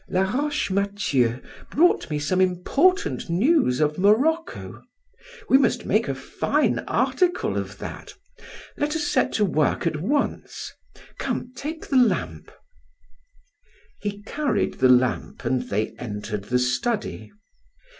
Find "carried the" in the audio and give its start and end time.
14.23-14.89